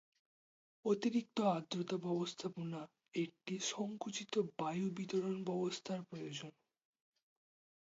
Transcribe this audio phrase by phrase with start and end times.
[0.85, 2.79] অতিরিক্ত আর্দ্রতা ব্যবস্থাপনা
[3.15, 6.53] একটি সংকুচিত বায়ু বিতরণ ব্যবস্থার প্রয়োজন।